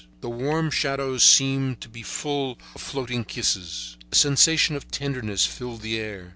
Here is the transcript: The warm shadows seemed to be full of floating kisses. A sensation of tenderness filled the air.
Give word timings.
The 0.21 0.29
warm 0.31 0.71
shadows 0.71 1.21
seemed 1.21 1.79
to 1.81 1.87
be 1.87 2.01
full 2.01 2.57
of 2.73 2.81
floating 2.81 3.23
kisses. 3.23 3.97
A 4.11 4.15
sensation 4.15 4.75
of 4.75 4.89
tenderness 4.89 5.45
filled 5.45 5.83
the 5.83 5.99
air. 5.99 6.29